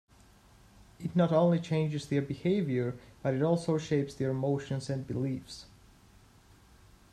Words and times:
It 0.99 1.15
not 1.15 1.31
only 1.31 1.59
changes 1.59 2.07
their 2.07 2.23
behavior, 2.23 2.97
but 3.21 3.35
it 3.35 3.43
also 3.43 3.77
shapes 3.77 4.15
their 4.15 4.31
emotions 4.31 4.89
and 4.89 5.05
beliefs. 5.05 5.67